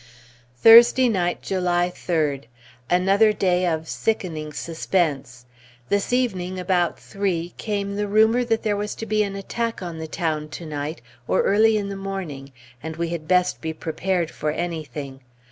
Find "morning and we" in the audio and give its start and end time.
11.95-13.09